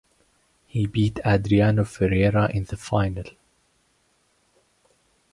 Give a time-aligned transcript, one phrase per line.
[0.65, 3.25] He beat Adriano Ferreira in the final.